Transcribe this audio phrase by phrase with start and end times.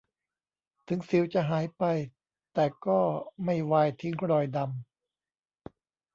[0.87, 1.83] ถึงสิวจะหายไป
[2.53, 2.99] แต่ก็
[3.43, 4.71] ไม่วายทิ้งรอยดำ